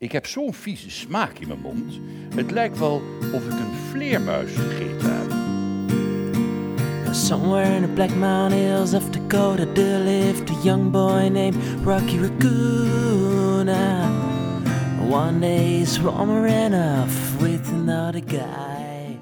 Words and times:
Ik 0.00 0.12
heb 0.12 0.26
zo'n 0.26 0.54
vieze 0.54 0.90
smaak 0.90 1.38
in 1.38 1.48
mijn 1.48 1.60
mond. 1.60 2.00
Het 2.34 2.50
lijkt 2.50 2.78
wel 2.78 3.02
of 3.32 3.46
ik 3.46 3.52
een 3.52 3.74
vleermuis 3.90 4.52
gegeten 4.52 5.18
heb. 5.18 5.32
Somewhere 7.14 7.74
in 7.74 7.82
the 7.82 7.88
Black 7.88 8.14
Mountain 8.14 8.62
Hills 8.62 8.94
of 8.94 9.10
Dakota, 9.10 9.72
there 9.72 9.98
lived 9.98 10.50
a 10.50 10.60
young 10.62 10.90
boy 10.90 11.28
named 11.28 11.56
Rocky 11.84 12.18
Raccoon. 12.18 13.68
One 15.10 15.38
day 15.40 15.78
he 15.78 15.84
swam 15.84 16.44
ran 16.44 16.74
off 16.74 17.40
with 17.40 17.68
another 17.68 18.22
guy. 18.26 19.18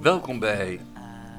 Welkom 0.00 0.38
bij 0.38 0.80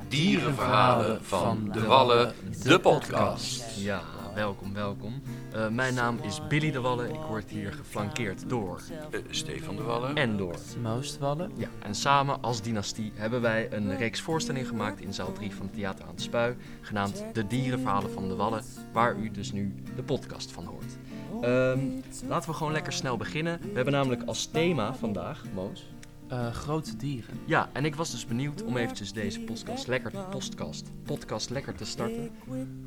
Dierenverhalen 0.07 1.19
van 1.23 1.69
de 1.71 1.85
Wallen, 1.85 2.33
de 2.63 2.79
podcast. 2.79 3.63
Ja, 3.75 4.01
welkom, 4.36 4.73
welkom. 4.73 5.21
Eh, 5.54 5.67
mijn 5.70 5.93
naam 5.93 6.17
is 6.21 6.47
Billy 6.47 6.71
de 6.71 6.81
Wallen. 6.81 7.09
Ik 7.09 7.20
word 7.27 7.49
hier 7.49 7.73
geflankeerd 7.73 8.49
door 8.49 8.81
Eh, 9.11 9.20
Stefan 9.29 9.75
de 9.75 9.84
Wallen. 9.84 10.16
en 10.16 10.38
door. 10.38 10.55
Most 10.81 11.17
wallen. 11.17 11.52
Ja, 11.58 11.67
en 11.80 11.95
samen 11.95 12.41
als 12.41 12.61
dynastie 12.61 13.11
hebben 13.16 13.41
wij 13.41 13.67
een 13.73 13.98
reeks 13.98 14.21
voorstellingen 14.21 14.67
gemaakt 14.67 15.02
in 15.02 15.13
zaal 15.13 15.34
3 15.34 15.52
van 15.55 15.66
het 15.66 15.75
Theater 15.75 16.05
aan 16.05 16.11
het 16.11 16.21
Spui, 16.21 16.55
genaamd 16.81 17.23
De 17.34 17.48
Dierenverhalen 17.48 18.11
van 18.11 18.27
de 18.27 18.35
Wallen, 18.35 18.63
waar 18.94 19.16
u 19.17 19.31
dus 19.31 19.52
nu 19.52 19.73
de 19.95 20.03
podcast 20.03 20.52
van 20.52 20.66
hoort. 20.66 20.97
Ehm, 21.41 21.80
laten 22.27 22.49
we 22.49 22.55
gewoon 22.55 22.73
lekker 22.73 22.94
snel 22.94 23.17
beginnen. 23.17 23.59
We 23.61 23.72
hebben 23.73 23.94
namelijk 23.94 24.23
als 24.25 24.45
thema 24.45 24.94
vandaag, 24.95 25.44
Moos. 25.53 25.86
Eh, 26.27 26.52
grote 26.52 26.95
dieren. 26.95 27.39
Ja, 27.45 27.70
en 27.73 27.85
ik 27.85 27.95
was 27.95 28.11
dus 28.11 28.25
benieuwd 28.25 28.63
om 28.63 28.77
eventjes 28.77 29.13
deze 29.13 29.39
podcast 29.39 29.88
lekker, 29.88 30.11
podcast, 30.29 30.91
podcast 31.03 31.49
lekker 31.49 31.75
te 31.75 31.85
starten. 31.85 32.31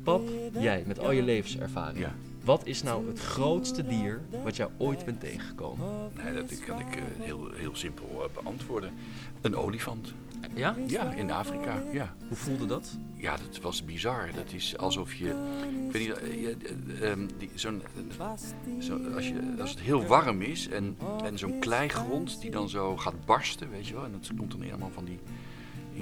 Pap, 0.03 0.29
jij 0.59 0.83
met 0.87 0.99
al 0.99 1.11
je 1.11 1.21
levenservaring. 1.21 1.99
Ja. 1.99 2.15
Wat 2.43 2.65
is 2.65 2.83
nou 2.83 3.07
het 3.07 3.19
grootste 3.19 3.87
dier 3.87 4.21
wat 4.43 4.55
jij 4.55 4.67
ooit 4.77 5.05
bent 5.05 5.19
tegengekomen? 5.19 6.11
Nee, 6.23 6.33
dat 6.33 6.59
kan 6.59 6.79
ik 6.79 6.95
eh, 6.95 7.01
heel, 7.19 7.49
heel 7.53 7.75
simpel 7.75 8.23
eh, 8.23 8.43
beantwoorden. 8.43 8.91
Een 9.41 9.55
olifant. 9.55 10.13
Ja? 10.55 10.75
Ja, 10.87 11.11
in 11.11 11.31
Afrika. 11.31 11.83
Ja. 11.91 12.13
Hoe 12.27 12.37
voelde 12.37 12.65
dat? 12.65 12.97
ja, 13.15 13.35
dat 13.49 13.61
was 13.61 13.85
bizar. 13.85 14.29
Dat 14.35 14.51
is 14.53 14.77
alsof 14.77 15.13
je. 15.13 15.27
Ik 15.85 15.91
weet 15.91 16.07
niet, 16.07 16.17
eh, 16.17 16.41
je- 16.41 16.57
eh, 16.99 17.11
ehm, 17.11 17.27
die- 17.37 17.49
zo'n, 17.55 17.81
zo, 18.79 18.97
als, 19.15 19.27
je, 19.27 19.53
als 19.59 19.69
het 19.69 19.79
heel 19.79 20.05
warm 20.05 20.41
is 20.41 20.67
en, 20.67 20.97
en 21.23 21.37
zo'n 21.37 21.59
kleigrond 21.59 22.41
die 22.41 22.51
dan 22.51 22.69
zo 22.69 22.97
gaat 22.97 23.25
barsten, 23.25 23.69
weet 23.69 23.87
je 23.87 23.93
wel. 23.93 24.03
En 24.05 24.11
dat 24.11 24.31
komt 24.37 24.51
dan 24.51 24.61
helemaal 24.61 24.91
van 24.93 25.05
die, 25.05 25.19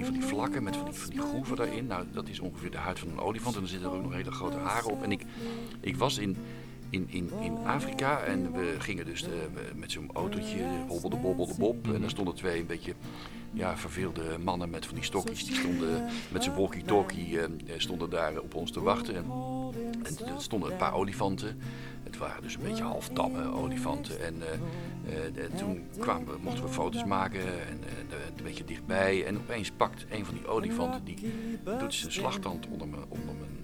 van 0.04 0.12
die 0.12 0.22
vlakken 0.24 0.62
met 0.62 0.76
van 0.76 0.84
die, 0.84 0.94
van 0.94 1.10
die 1.10 1.20
groeven 1.20 1.56
daarin. 1.56 1.86
Nou, 1.86 2.04
dat 2.12 2.28
is 2.28 2.40
ongeveer 2.40 2.70
de 2.70 2.76
huid 2.76 2.98
van 2.98 3.08
een 3.08 3.18
olifant. 3.20 3.54
En 3.54 3.60
dan 3.60 3.70
zitten 3.70 3.90
er 3.90 3.96
ook 3.96 4.02
nog 4.02 4.12
hele 4.12 4.30
grote 4.32 4.56
haren 4.58 4.90
op. 4.90 5.02
En 5.02 5.12
ik, 5.12 5.22
ik 5.80 5.96
was 5.96 6.18
in, 6.18 6.36
in, 6.90 7.06
in, 7.08 7.30
in 7.40 7.56
Afrika 7.64 8.20
en 8.20 8.52
we 8.52 8.74
gingen 8.78 9.04
dus 9.04 9.22
eh, 9.22 9.30
met 9.74 9.92
zo'n 9.92 10.10
autootje, 10.12 10.64
hobbelde 10.88 11.16
bobbelde 11.16 11.54
bob. 11.58 11.92
En 11.94 12.00
daar 12.00 12.10
stonden 12.10 12.34
twee 12.34 12.60
een 12.60 12.66
beetje 12.66 12.94
ja, 13.52 13.76
verveelde 13.76 14.38
mannen 14.38 14.70
met 14.70 14.86
van 14.86 14.94
die 14.94 15.04
stokjes. 15.04 15.44
Die 15.44 15.54
stonden 15.54 16.04
met 16.32 16.44
zijn 16.44 16.56
walkie-talkie 16.56 17.40
eh, 17.40 17.48
stonden 17.76 18.10
daar 18.10 18.38
op 18.38 18.54
ons 18.54 18.70
te 18.70 18.80
wachten. 18.80 19.16
En, 19.16 19.24
en 20.02 20.26
er 20.26 20.42
stonden 20.42 20.70
een 20.70 20.76
paar 20.76 20.94
olifanten. 20.94 21.60
Het 22.02 22.18
waren 22.18 22.42
dus 22.42 22.54
een 22.54 22.62
beetje 22.62 22.82
half 22.82 23.08
tamme 23.08 23.52
olifanten. 23.52 24.20
En 24.20 24.34
eh, 24.42 24.58
eh, 25.08 25.44
en 25.44 25.56
toen 25.56 25.82
kwamen 25.98 26.26
we, 26.26 26.38
mochten 26.42 26.64
we 26.64 26.70
foto's 26.70 27.04
maken 27.04 27.40
en 27.40 27.80
eh, 28.10 28.18
een 28.36 28.44
beetje 28.44 28.64
dichtbij. 28.64 29.24
En 29.24 29.36
opeens 29.36 29.70
pakt 29.70 30.06
een 30.10 30.24
van 30.24 30.34
die 30.34 30.46
olifanten, 30.46 31.04
die 31.04 31.32
doet 31.78 31.94
zijn 31.94 32.12
slagtand 32.12 32.66
onder 32.66 32.88
mijn, 32.88 33.02
onder 33.08 33.34
mijn 33.34 33.57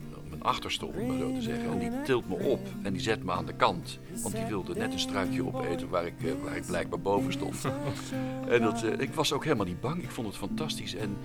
achterste, 0.44 0.86
om 0.86 1.06
maar 1.06 1.18
zo 1.18 1.32
te 1.32 1.42
zeggen. 1.42 1.70
En 1.70 1.78
die 1.78 2.02
tilt 2.02 2.28
me 2.28 2.34
op 2.34 2.60
en 2.82 2.92
die 2.92 3.02
zet 3.02 3.24
me 3.24 3.32
aan 3.32 3.46
de 3.46 3.54
kant. 3.54 3.98
Want 4.22 4.34
die 4.34 4.44
wilde 4.44 4.74
net 4.74 4.92
een 4.92 4.98
struikje 4.98 5.46
opeten 5.46 5.88
waar 5.88 6.06
ik, 6.06 6.14
eh, 6.24 6.32
waar 6.42 6.56
ik 6.56 6.66
blijkbaar 6.66 7.00
boven 7.00 7.32
stond. 7.32 7.56
En 8.48 8.62
dat, 8.62 8.82
eh, 8.82 8.98
ik 8.98 9.14
was 9.14 9.32
ook 9.32 9.44
helemaal 9.44 9.66
niet 9.66 9.80
bang. 9.80 10.02
Ik 10.02 10.10
vond 10.10 10.26
het 10.26 10.36
fantastisch. 10.36 10.94
En 10.94 11.16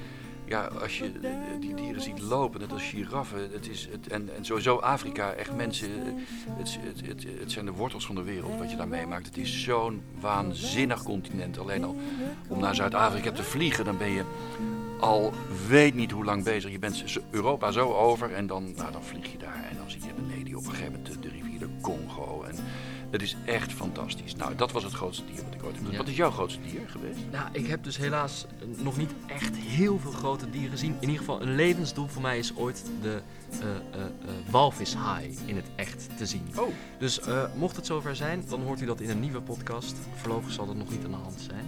ja, 0.46 0.70
als 0.82 0.98
je 0.98 1.12
eh, 1.22 1.32
die 1.60 1.74
dieren 1.74 2.02
ziet 2.02 2.22
lopen, 2.22 2.60
net 2.60 2.72
als 2.72 2.84
giraffen. 2.84 3.50
Het 3.52 3.70
is 3.70 3.88
het, 3.92 4.08
en, 4.08 4.36
en 4.36 4.46
sowieso 4.46 4.78
Afrika, 4.78 5.32
echt 5.32 5.56
mensen. 5.56 5.90
Het, 6.58 6.78
het, 6.82 7.08
het, 7.08 7.26
het 7.40 7.52
zijn 7.52 7.66
de 7.66 7.72
wortels 7.72 8.06
van 8.06 8.16
de 8.16 8.24
wereld 8.24 8.60
wat 8.60 8.72
je 8.72 8.78
daar 8.78 8.88
meemaakt. 8.88 9.26
Het 9.26 9.38
is 9.38 9.64
zo'n 9.64 10.02
waanzinnig 10.20 11.04
continent. 11.04 11.58
Alleen 11.58 11.84
al 11.84 11.96
om 12.48 12.60
naar 12.60 12.76
Zuid-Afrika 12.76 13.32
te 13.32 13.44
vliegen, 13.44 13.86
dan 13.86 13.98
ben 13.98 14.12
je 14.12 14.24
al 15.00 15.34
weet 15.68 15.94
niet 15.94 16.12
hoe 16.12 16.26
lang 16.26 16.44
bezig. 16.44 16.72
Je 16.72 16.80
bent 16.80 17.20
Europa 17.30 17.72
zo 17.72 17.94
over 17.94 18.34
en 18.34 18.48
dan, 18.48 18.74
nou, 18.76 18.92
dan 18.92 19.04
vlieg 19.04 19.32
je 19.32 19.38
daar. 19.38 19.68
En 19.70 19.78
dan 19.78 19.90
zie 19.90 20.02
je 20.02 20.14
beneden 20.14 20.58
op 20.58 20.66
een 20.66 20.70
gegeven 20.70 20.92
moment 20.92 21.14
de, 21.14 21.20
de 21.20 21.30
rivier 21.30 21.60
de 21.60 21.68
Congo. 21.82 22.44
En 22.44 22.56
het 23.10 23.22
is 23.22 23.36
echt 23.46 23.74
fantastisch. 23.74 24.36
Nou, 24.36 24.56
dat 24.56 24.72
was 24.72 24.84
het 24.84 24.94
grootste 24.94 25.26
dier 25.26 25.44
wat 25.44 25.54
ik 25.54 25.64
ooit 25.64 25.76
heb 25.76 25.76
gezien. 25.76 25.92
Ja. 25.92 25.98
Wat 25.98 26.08
is 26.08 26.16
jouw 26.16 26.32
grootste 26.32 26.62
dier 26.62 26.82
geweest? 26.88 27.20
Nou, 27.32 27.50
ik 27.52 27.68
heb 27.68 27.84
dus 27.84 27.98
helaas 27.98 28.46
nog 28.78 28.98
niet 28.98 29.12
echt 29.28 29.56
heel 29.56 30.00
veel 30.00 30.12
grote 30.12 30.50
dieren 30.50 30.70
gezien. 30.70 30.94
In 30.94 31.02
ieder 31.02 31.18
geval, 31.18 31.42
een 31.42 31.56
levensdoel 31.56 32.08
voor 32.08 32.22
mij 32.22 32.38
is 32.38 32.56
ooit 32.56 32.84
de 33.02 33.22
eh 33.52 33.58
eh, 33.60 34.02
eh, 34.02 34.06
walvishaai 34.50 35.38
in 35.46 35.56
het 35.56 35.66
echt 35.76 36.10
te 36.18 36.26
zien. 36.26 36.48
Oh, 36.56 36.68
Dus 36.98 37.20
mocht 37.56 37.76
het 37.76 37.86
zover 37.86 38.16
zijn, 38.16 38.44
dan 38.50 38.62
hoort 38.62 38.82
u 38.82 38.86
dat 38.86 39.02
in 39.02 39.10
een 39.10 39.20
nieuwe 39.20 39.42
podcast. 39.42 39.96
Voorlopig 40.16 40.52
zal 40.52 40.66
dat 40.66 40.76
nog 40.76 40.90
niet 40.90 41.04
aan 41.06 41.12
de 41.12 41.18
hand 41.18 41.42
zijn. 41.48 41.66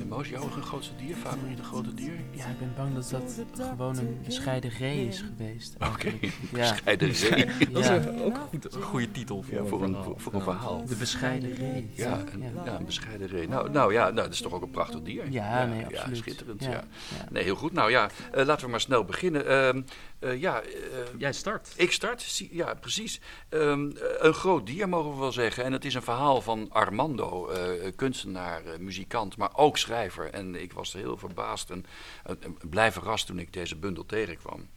En 0.00 0.08
Moos, 0.08 0.28
jouw 0.28 0.48
grootste 0.60 0.92
dier, 0.96 1.16
favoriete 1.16 1.62
grote 1.62 1.94
dier? 1.94 2.12
Ja, 2.30 2.46
ik 2.46 2.58
ben 2.58 2.72
bang 2.76 2.94
dat 2.94 3.10
dat 3.10 3.66
gewoon 3.68 3.98
een 3.98 4.18
bescheiden 4.24 4.70
ree 4.70 5.06
is 5.06 5.20
geweest. 5.36 5.74
Oké. 5.92 6.12
Ja. 6.52 6.70
bescheiden 6.70 7.14
zee. 7.14 7.46
Dat 7.70 7.82
is 7.82 7.86
Ja. 7.86 7.94
een- 7.94 8.20
ook 8.22 8.34
een, 8.34 8.40
goed, 8.40 8.74
een 8.74 8.82
goede 8.82 9.10
titel 9.10 9.42
voor, 9.42 9.54
Ja, 9.54 9.64
voor 9.64 9.82
een, 9.82 9.88
verhaal. 9.88 10.04
voor, 10.04 10.20
voor 10.20 10.32
een 10.32 10.38
Ja. 10.38 10.44
verhaal. 10.44 10.84
De 10.86 10.96
bescheiden 10.96 11.54
ree. 11.54 11.90
Ja, 11.94 12.24
een, 12.32 12.42
ja. 12.64 12.78
een 12.78 12.84
bescheiden 12.84 13.26
ree. 13.26 13.48
Nou, 13.48 13.70
nou 13.70 13.92
ja, 13.92 14.02
nou, 14.02 14.14
dat 14.14 14.32
is 14.32 14.40
toch 14.40 14.52
ook 14.52 14.62
een 14.62 14.70
prachtig 14.70 15.02
dier? 15.02 15.30
Ja, 15.30 15.64
nee, 15.66 15.84
absoluut. 15.86 16.16
schitterend, 16.16 16.62
ja. 16.64 16.70
Ja, 16.70 16.84
ja. 17.18 17.24
Nee, 17.30 17.42
heel 17.42 17.54
goed. 17.56 17.72
Nou 17.72 17.90
ja, 17.90 18.08
eh, 18.32 18.44
laten 18.44 18.64
we 18.64 18.70
maar 18.70 18.80
snel 18.80 19.04
beginnen. 19.04 19.46
Ehm, 19.48 19.82
eh, 20.24 20.40
ja, 20.40 20.62
eh, 20.62 20.70
Jij 21.18 21.32
start. 21.32 21.74
ik 21.76 21.92
start. 21.92 22.36
Ja, 22.50 22.74
precies. 22.74 23.20
Ehm, 23.48 23.90
eh, 23.90 24.02
een 24.18 24.34
groot 24.34 24.66
dier 24.66 24.88
mogen 24.88 25.10
we 25.10 25.18
wel 25.18 25.32
zeggen. 25.32 25.64
En 25.64 25.72
het 25.72 25.84
is 25.84 25.94
een 25.94 26.02
verhaal 26.02 26.40
van 26.40 26.70
Armando, 26.70 27.50
kunstenaar, 27.96 28.62
muzikant, 28.78 29.36
maar 29.36 29.56
ook 29.56 29.78
schrijver. 29.78 30.30
En 30.30 30.54
ik 30.54 30.72
was 30.72 30.92
heel 30.92 31.16
verbaasd 31.16 31.70
en 31.70 31.84
blij 32.68 32.92
verrast 32.92 33.26
toen 33.26 33.38
ik 33.38 33.52
deze 33.52 33.76
bundel 33.76 34.06
tegenkwam. 34.06 34.68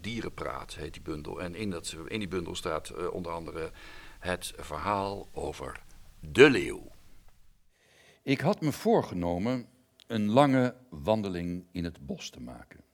Dierenpraat 0.00 0.74
heet 0.74 0.92
die 0.92 1.02
bundel. 1.02 1.40
En 1.40 1.54
in, 1.54 1.70
dat, 1.70 1.96
in 2.06 2.18
die 2.18 2.28
bundel 2.28 2.54
staat 2.54 3.10
onder 3.10 3.32
andere 3.32 3.70
het 4.18 4.52
verhaal 4.56 5.28
over 5.32 5.80
de 6.20 6.50
leeuw. 6.50 6.90
Ik 8.22 8.40
had 8.40 8.60
me 8.60 8.72
voorgenomen 8.72 9.66
een 10.06 10.30
lange 10.30 10.74
wandeling 10.90 11.66
in 11.72 11.84
het 11.84 12.06
bos 12.06 12.30
te 12.30 12.40
maken. 12.40 12.85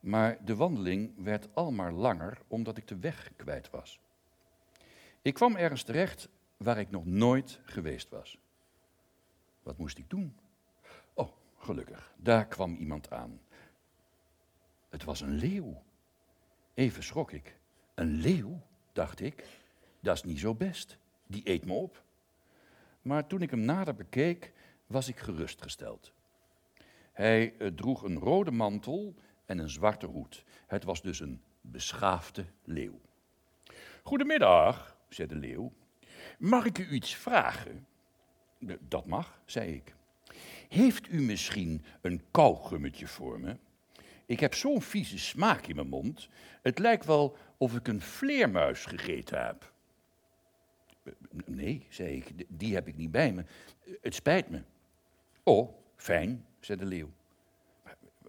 Maar 0.00 0.44
de 0.44 0.56
wandeling 0.56 1.12
werd 1.16 1.48
al 1.54 1.70
maar 1.70 1.92
langer 1.92 2.38
omdat 2.48 2.76
ik 2.76 2.88
de 2.88 2.98
weg 2.98 3.30
kwijt 3.36 3.70
was. 3.70 4.00
Ik 5.22 5.34
kwam 5.34 5.56
ergens 5.56 5.82
terecht 5.82 6.28
waar 6.56 6.78
ik 6.78 6.90
nog 6.90 7.06
nooit 7.06 7.60
geweest 7.64 8.08
was. 8.08 8.38
Wat 9.62 9.78
moest 9.78 9.98
ik 9.98 10.10
doen? 10.10 10.36
Oh, 11.14 11.28
gelukkig, 11.58 12.12
daar 12.16 12.46
kwam 12.46 12.74
iemand 12.74 13.10
aan. 13.10 13.40
Het 14.88 15.04
was 15.04 15.20
een 15.20 15.34
leeuw. 15.34 15.82
Even 16.74 17.02
schrok 17.02 17.32
ik. 17.32 17.58
Een 17.94 18.12
leeuw, 18.12 18.60
dacht 18.92 19.20
ik. 19.20 19.44
Dat 20.00 20.14
is 20.14 20.22
niet 20.22 20.38
zo 20.38 20.54
best. 20.54 20.98
Die 21.26 21.48
eet 21.48 21.64
me 21.64 21.72
op. 21.72 22.02
Maar 23.02 23.26
toen 23.26 23.42
ik 23.42 23.50
hem 23.50 23.60
nader 23.60 23.94
bekeek, 23.94 24.52
was 24.86 25.08
ik 25.08 25.18
gerustgesteld. 25.18 26.12
Hij 27.12 27.56
eh, 27.56 27.68
droeg 27.68 28.02
een 28.02 28.18
rode 28.18 28.50
mantel 28.50 29.14
en 29.48 29.58
een 29.58 29.68
zwarte 29.70 30.06
hoed. 30.06 30.44
Het 30.66 30.84
was 30.84 31.02
dus 31.02 31.20
een 31.20 31.40
beschaafde 31.60 32.44
leeuw. 32.64 33.00
Goedemiddag, 34.02 34.96
zei 35.08 35.28
de 35.28 35.34
leeuw. 35.34 35.72
Mag 36.38 36.64
ik 36.64 36.78
u 36.78 36.88
iets 36.90 37.14
vragen? 37.14 37.86
"Eh, 38.66 38.74
Dat 38.80 39.06
mag, 39.06 39.40
zei 39.44 39.72
ik. 39.74 39.94
Heeft 40.68 41.08
u 41.08 41.20
misschien 41.22 41.84
een 42.00 42.22
kauwgummetje 42.30 43.06
voor 43.06 43.40
me? 43.40 43.56
Ik 44.26 44.40
heb 44.40 44.54
zo'n 44.54 44.82
vieze 44.82 45.18
smaak 45.18 45.66
in 45.66 45.74
mijn 45.74 45.88
mond. 45.88 46.28
Het 46.62 46.78
lijkt 46.78 47.04
wel 47.04 47.36
of 47.56 47.74
ik 47.76 47.88
een 47.88 48.00
vleermuis 48.00 48.84
gegeten 48.84 49.46
heb. 49.46 49.72
Nee, 51.44 51.86
zei 51.88 52.16
ik, 52.16 52.24
"d- 52.38 52.44
die 52.48 52.74
heb 52.74 52.88
ik 52.88 52.96
niet 52.96 53.10
bij 53.10 53.32
me. 53.32 53.44
Het 54.00 54.14
spijt 54.14 54.48
me. 54.48 54.62
Oh, 55.42 55.72
fijn, 55.96 56.46
zei 56.60 56.78
de 56.78 56.84
leeuw. 56.84 57.10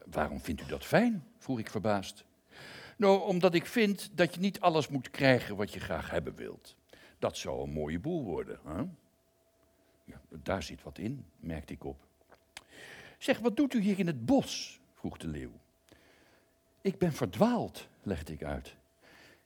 "Maar 0.09 0.17
Waarom 0.17 0.39
vindt 0.39 0.61
u 0.61 0.65
dat 0.65 0.85
fijn? 0.85 1.23
vroeg 1.37 1.59
ik 1.59 1.69
verbaasd. 1.69 2.25
Nou, 2.97 3.21
omdat 3.21 3.53
ik 3.53 3.65
vind 3.65 4.09
dat 4.13 4.33
je 4.33 4.39
niet 4.39 4.59
alles 4.59 4.87
moet 4.87 5.09
krijgen 5.09 5.55
wat 5.55 5.73
je 5.73 5.79
graag 5.79 6.09
hebben 6.09 6.35
wilt. 6.35 6.75
Dat 7.19 7.37
zou 7.37 7.63
een 7.63 7.71
mooie 7.71 7.99
boel 7.99 8.23
worden, 8.23 8.59
hè? 8.65 8.83
Ja, 10.03 10.21
daar 10.29 10.63
zit 10.63 10.83
wat 10.83 10.97
in, 10.97 11.25
merkte 11.39 11.73
ik 11.73 11.83
op. 11.83 12.07
Zeg, 13.17 13.39
wat 13.39 13.55
doet 13.55 13.73
u 13.73 13.79
hier 13.79 13.99
in 13.99 14.07
het 14.07 14.25
bos? 14.25 14.79
vroeg 14.93 15.17
de 15.17 15.27
leeuw. 15.27 15.51
Ik 16.81 16.97
ben 16.97 17.13
verdwaald, 17.13 17.87
legde 18.03 18.33
ik 18.33 18.43
uit. 18.43 18.75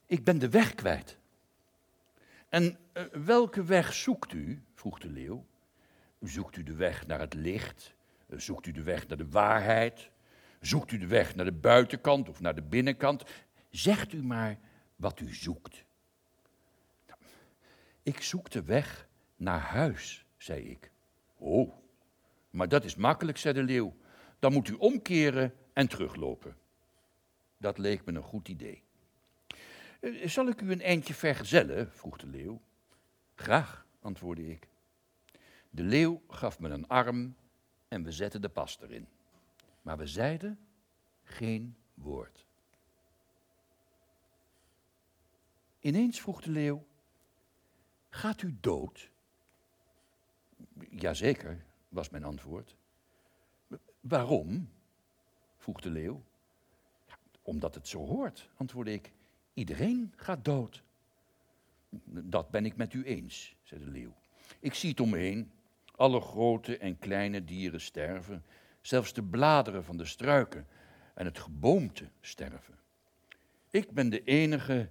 Ik 0.06 0.24
ben 0.24 0.40
de 0.40 0.50
weg 0.50 0.76
kwijt. 0.76 1.18
En 2.50 2.78
eh, 2.92 3.04
welke 3.12 3.64
weg 3.64 3.94
zoekt 3.94 4.34
u? 4.34 4.62
vroeg 4.74 5.00
de 5.00 5.10
leeuw. 5.10 5.46
Zoekt 6.22 6.58
u 6.58 6.64
de 6.64 6.76
weg 6.76 7.08
naar 7.08 7.20
het 7.20 7.34
licht? 7.34 7.94
Zoekt 8.30 8.66
u 8.66 8.72
de 8.72 8.84
weg 8.84 9.08
naar 9.08 9.18
de 9.18 9.30
waarheid? 9.30 10.10
Zoekt 10.66 10.92
u 10.92 10.98
de 10.98 11.08
weg 11.08 11.36
naar 11.36 11.46
de 11.46 11.52
buitenkant 11.52 12.30
of 12.30 12.40
naar 12.40 12.56
de 12.56 12.62
binnenkant? 12.62 13.24
Zegt 13.70 14.14
u 14.14 14.24
maar 14.24 14.60
wat 14.96 15.20
u 15.20 15.34
zoekt. 15.34 15.84
Nou, 17.08 17.20
Ik 18.04 18.22
zoek 18.22 18.50
de 18.50 18.64
weg 18.64 19.08
naar 19.36 19.60
huis, 19.60 20.26
zei 20.38 20.70
ik. 20.70 20.92
Oh, 21.38 21.74
maar 22.50 22.68
dat 22.70 22.84
is 22.84 22.96
makkelijk, 22.96 23.38
zei 23.38 23.54
de 23.54 23.64
leeuw. 23.64 23.96
Dan 24.40 24.54
moet 24.54 24.68
u 24.68 24.74
omkeren 24.74 25.54
en 25.74 25.88
teruglopen. 25.88 26.56
Dat 27.58 27.78
leek 27.78 28.06
me 28.06 28.14
een 28.14 28.24
goed 28.24 28.48
idee. 28.48 28.84
"Eh, 30.00 30.28
Zal 30.28 30.48
ik 30.48 30.62
u 30.62 30.72
een 30.72 30.82
eindje 30.82 31.14
vergezellen? 31.14 31.92
vroeg 31.92 32.18
de 32.18 32.28
leeuw. 32.28 32.62
Graag, 33.36 33.86
antwoordde 34.02 34.50
ik. 34.50 34.68
De 35.70 35.84
leeuw 35.84 36.22
gaf 36.28 36.60
me 36.60 36.70
een 36.70 36.88
arm 36.88 37.36
en 37.88 38.04
we 38.04 38.12
zetten 38.12 38.42
de 38.42 38.50
pas 38.50 38.78
erin. 38.82 39.08
Maar 39.84 39.98
we 39.98 40.08
zeiden 40.08 40.60
geen 41.24 41.76
woord. 41.94 42.46
Ineens 45.80 46.22
vroeg 46.22 46.42
de 46.42 46.52
leeuw: 46.52 46.86
Gaat 48.10 48.42
u 48.42 48.58
dood? 48.60 49.10
Jazeker, 50.90 51.66
was 51.90 52.10
mijn 52.10 52.24
antwoord. 52.24 52.76
Waarom? 54.00 54.70
vroeg 55.58 55.82
de 55.82 55.90
leeuw. 55.90 56.24
"Ja, 57.08 57.18
omdat 57.42 57.76
het 57.76 57.88
zo 57.88 58.06
hoort, 58.06 58.50
antwoordde 58.56 58.94
ik. 58.94 59.12
Iedereen 59.54 60.14
gaat 60.16 60.46
dood. 60.46 60.84
Dat 62.06 62.50
ben 62.50 62.66
ik 62.66 62.76
met 62.76 62.94
u 62.94 63.04
eens, 63.04 63.56
zei 63.64 63.84
de 63.84 63.92
leeuw. 63.92 64.14
Ik 64.60 64.74
zie 64.74 64.90
het 64.90 65.00
om 65.00 65.10
me 65.10 65.18
heen. 65.18 65.52
Alle 65.96 66.22
grote 66.22 66.78
en 66.78 67.00
kleine 67.00 67.44
dieren 67.44 67.82
sterven. 67.82 68.46
Zelfs 68.84 69.14
de 69.14 69.24
bladeren 69.24 69.84
van 69.84 69.98
de 69.98 70.06
struiken 70.06 70.68
en 71.14 71.26
het 71.26 71.40
geboomte 71.40 72.10
sterven. 72.22 72.80
Ik 73.70 73.92
ben 73.92 74.10
de 74.10 74.24
enige 74.24 74.90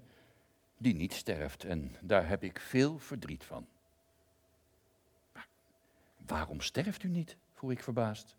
die 0.78 0.94
niet 0.94 1.12
sterft 1.12 1.64
en 1.64 1.96
daar 2.00 2.28
heb 2.28 2.42
ik 2.42 2.60
veel 2.60 2.98
verdriet 2.98 3.44
van. 3.44 3.66
Waarom 6.26 6.60
sterft 6.60 7.02
u 7.02 7.08
niet? 7.08 7.36
vroeg 7.52 7.70
ik 7.70 7.82
verbaasd. 7.82 8.36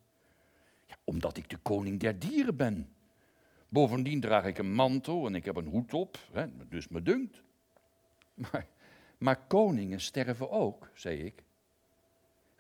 Ja, 0.86 0.96
omdat 1.04 1.38
ik 1.38 1.50
de 1.50 1.58
koning 1.58 2.00
der 2.00 2.20
dieren 2.20 2.56
ben. 2.56 2.94
Bovendien 3.70 4.20
draag 4.20 4.46
ik 4.46 4.58
een 4.58 4.74
mantel 4.74 5.26
en 5.26 5.36
ik 5.36 5.46
heb 5.46 5.56
een 5.56 5.68
hoed 5.68 5.94
op, 5.94 6.18
hè, 6.32 6.68
dus 6.68 6.88
me 6.88 7.02
dunkt. 7.02 7.42
Maar, 8.34 8.68
maar 9.18 9.48
koningen 9.48 10.02
sterven 10.02 10.50
ook, 10.50 10.90
zei 10.94 11.18
ik. 11.20 11.44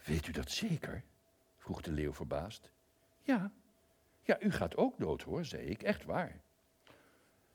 Weet 0.03 0.27
u 0.27 0.31
dat 0.31 0.51
zeker? 0.51 1.03
vroeg 1.57 1.81
de 1.81 1.91
leeuw 1.91 2.13
verbaasd. 2.13 2.71
Ja, 3.23 3.51
ja, 4.21 4.41
u 4.41 4.51
gaat 4.51 4.77
ook 4.77 4.99
dood 4.99 5.21
hoor, 5.21 5.45
zei 5.45 5.63
ik, 5.63 5.83
echt 5.83 6.05
waar. 6.05 6.41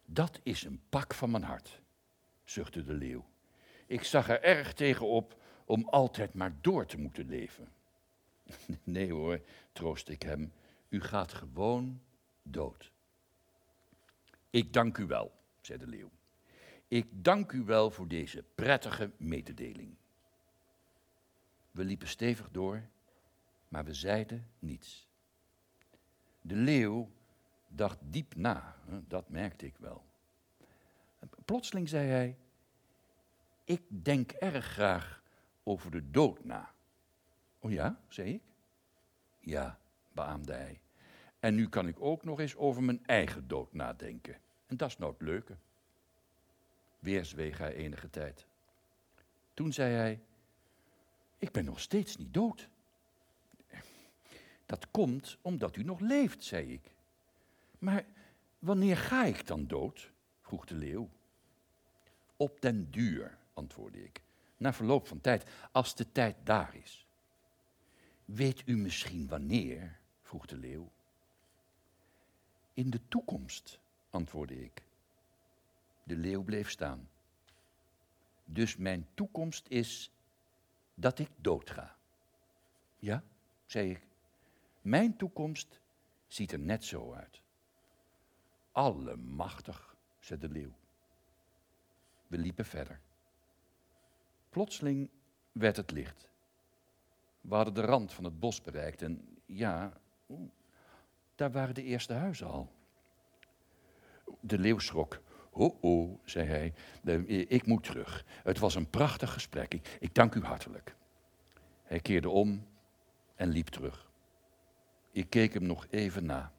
Dat 0.05 0.41
is 0.43 0.65
een 0.65 0.81
pak 0.89 1.15
van 1.15 1.31
mijn 1.31 1.43
hart, 1.43 1.81
zuchtte 2.45 2.85
de 2.85 2.93
leeuw. 2.93 3.25
Ik 3.87 4.05
zag 4.05 4.29
er 4.29 4.43
erg 4.43 4.75
tegen 4.75 5.07
op 5.07 5.43
om 5.65 5.89
altijd 5.89 6.35
maar 6.35 6.55
door 6.61 6.87
te 6.87 6.99
moeten 6.99 7.29
leven. 7.29 7.73
Nee 8.85 9.13
hoor, 9.13 9.41
troost 9.73 10.09
ik 10.09 10.23
hem, 10.23 10.53
u 10.89 11.01
gaat 11.01 11.33
gewoon 11.33 12.01
dood. 12.43 12.93
Ik 14.51 14.73
dank 14.73 14.99
u 14.99 15.07
wel, 15.07 15.33
zei 15.61 15.79
de 15.79 15.87
leeuw. 15.87 16.11
Ik 16.89 17.07
dank 17.11 17.53
u 17.53 17.65
wel 17.65 17.91
voor 17.91 18.09
deze 18.09 18.45
prettige 18.55 19.11
mededeling. 19.17 19.97
We 21.71 21.85
liepen 21.85 22.09
stevig 22.09 22.51
door, 22.51 22.89
maar 23.69 23.85
we 23.85 23.95
zeiden 23.95 24.47
niets. 24.59 25.08
De 26.49 26.55
leeuw 26.55 27.11
dacht 27.69 27.99
diep 28.01 28.35
na, 28.35 28.75
dat 29.07 29.29
merkte 29.29 29.67
ik 29.67 29.77
wel. 29.79 30.05
Plotseling 31.45 31.89
zei 31.89 32.09
hij: 32.09 32.37
Ik 33.65 33.83
denk 33.89 34.31
erg 34.31 34.65
graag 34.65 35.23
over 35.63 35.91
de 35.91 36.11
dood 36.11 36.45
na. 36.45 36.75
Oh 37.59 37.71
ja, 37.71 38.01
zei 38.09 38.33
ik. 38.33 38.43
Ja, 39.41 39.79
beaamde 40.13 40.53
hij. 40.53 40.81
En 41.41 41.55
nu 41.55 41.69
kan 41.69 41.89
ik 41.89 42.01
ook 42.01 42.25
nog 42.25 42.41
eens 42.41 42.57
over 42.57 42.83
mijn 42.83 43.07
eigen 43.07 43.49
dood 43.49 43.73
nadenken. 43.73 44.37
En 44.67 44.77
dat 44.77 44.89
is 44.89 44.99
nou 44.99 45.13
het 45.13 45.23
leuke. 45.23 45.57
Weer 46.99 47.25
zweeg 47.25 47.59
hij 47.59 47.75
enige 47.75 48.11
tijd. 48.11 48.47
Toen 49.55 49.73
zei 49.73 49.95
hij: 49.95 50.21
Ik 51.39 51.53
ben 51.53 51.65
nog 51.65 51.81
steeds 51.81 52.17
niet 52.17 52.35
dood. 52.35 52.69
Dat 54.69 54.91
komt 54.91 55.39
omdat 55.43 55.77
u 55.77 55.83
nog 55.83 56.01
leeft, 56.01 56.45
zei 56.45 56.73
ik. 56.73 56.91
Maar 57.79 58.05
wanneer 58.59 58.97
ga 58.97 59.25
ik 59.25 59.47
dan 59.47 59.67
dood? 59.67 60.11
vroeg 60.41 60.67
de 60.67 60.75
leeuw. 60.75 61.09
Op 62.37 62.61
den 62.61 62.91
duur, 62.91 63.39
antwoordde 63.55 64.05
ik, 64.05 64.21
na 64.57 64.73
verloop 64.73 65.07
van 65.07 65.21
tijd, 65.21 65.51
als 65.73 65.95
de 65.95 66.13
tijd 66.13 66.37
daar 66.45 66.75
is. 66.75 67.07
Weet 68.25 68.63
u 68.67 68.77
misschien 68.77 69.29
wanneer? 69.29 69.99
vroeg 70.23 70.47
de 70.47 70.57
leeuw. 70.57 70.91
In 72.75 72.91
de 72.91 73.01
toekomst, 73.09 73.79
antwoordde 74.11 74.65
ik. 74.65 74.83
De 76.03 76.17
leeuw 76.17 76.43
bleef 76.43 76.71
staan. 76.71 77.09
Dus 78.45 78.77
mijn 78.77 79.07
toekomst 79.15 79.69
is 79.69 80.11
dat 80.95 81.19
ik 81.19 81.31
doodga. 81.37 81.97
Ja, 82.99 83.23
zei 83.67 83.91
ik. 83.91 84.08
Mijn 84.89 85.17
toekomst 85.17 85.81
ziet 86.27 86.53
er 86.53 86.59
net 86.59 86.85
zo 86.85 87.13
uit. 87.13 87.41
Allemachtig, 88.73 89.97
zei 90.19 90.41
de 90.41 90.49
leeuw. 90.49 90.73
We 92.27 92.39
liepen 92.39 92.65
verder. 92.65 93.01
Plotseling 94.51 95.11
werd 95.53 95.77
het 95.77 95.91
licht. 95.91 96.29
We 97.41 97.55
hadden 97.55 97.75
de 97.75 97.81
rand 97.81 98.13
van 98.13 98.25
het 98.25 98.41
bos 98.41 98.61
bereikt 98.61 99.03
en 99.03 99.39
ja, 99.47 99.93
daar 101.35 101.53
waren 101.53 101.75
de 101.75 101.83
eerste 101.83 102.13
huizen 102.13 102.47
al. 102.47 102.73
De 104.41 104.59
leeuw 104.59 104.79
schrok. 104.79 105.21
Oh, 105.51 105.83
oh, 105.83 106.19
zei 106.25 106.47
hij, 106.47 106.75
"Eh, 107.05 107.51
ik 107.51 107.67
moet 107.67 107.85
terug. 107.85 108.25
Het 108.27 108.59
was 108.59 108.75
een 108.75 108.91
prachtig 108.91 109.33
gesprek. 109.33 109.97
Ik 110.01 110.15
dank 110.15 110.35
u 110.35 110.43
hartelijk. 110.43 110.97
Hij 111.83 112.01
keerde 112.01 112.29
om 112.29 112.67
en 113.35 113.49
liep 113.49 113.69
terug. 113.69 114.08
Ik 115.19 115.31
keek 115.31 115.55
hem 115.55 115.63
nog 115.63 115.87
even 115.91 116.25
na. 116.25 116.53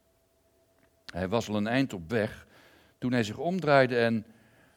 Hij 1.05 1.27
was 1.27 1.49
al 1.49 1.55
een 1.55 1.67
eind 1.67 1.93
op 1.93 2.09
weg 2.09 2.47
toen 2.97 3.11
hij 3.11 3.23
zich 3.23 3.37
omdraaide 3.37 3.99
en 3.99 4.25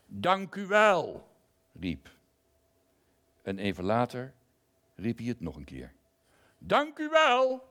dank 0.07 0.55
u 0.55 0.67
wel 0.67 1.29
riep. 1.73 2.11
En 3.43 3.59
even 3.59 3.85
later 3.85 4.35
riep 4.95 5.19
hij 5.19 5.27
het 5.27 5.41
nog 5.41 5.57
een 5.57 5.65
keer. 5.65 5.93
Dank 6.59 6.99
u 6.99 7.09
wel. 7.09 7.69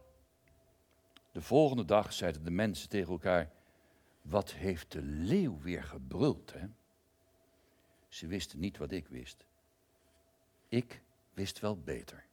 De 1.31 1.41
volgende 1.41 1.85
dag 1.85 2.13
zeiden 2.13 2.43
de 2.43 2.51
mensen 2.51 2.89
tegen 2.89 3.11
elkaar: 3.11 3.51
Wat 4.21 4.51
heeft 4.51 4.91
de 4.91 5.01
leeuw 5.01 5.59
weer 5.59 5.83
gebruld, 5.83 6.53
hè? 6.53 6.67
Ze 8.07 8.27
wisten 8.27 8.59
niet 8.59 8.77
wat 8.77 8.91
ik 8.91 9.07
wist. 9.07 9.45
Ik 10.67 11.01
wist 11.33 11.59
wel 11.59 11.77
beter. 11.77 12.25